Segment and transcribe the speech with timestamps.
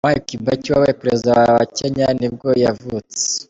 [0.05, 3.21] Mwai Kibaki, wabaye perezida wa wa Kenya nibwo yavutse.